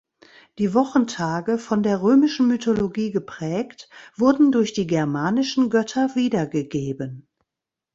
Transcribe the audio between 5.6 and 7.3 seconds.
Götter wiedergegeben.